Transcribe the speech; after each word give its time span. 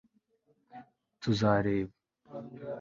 tuzareba 1.21 1.93